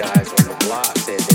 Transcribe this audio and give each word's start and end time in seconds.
guys 0.00 0.32
on 0.32 0.48
the 0.48 0.64
block 0.64 0.96
said 0.96 1.29